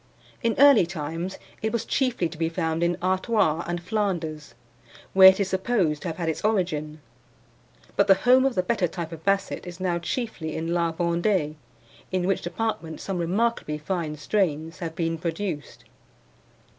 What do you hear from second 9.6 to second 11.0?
is now chiefly in La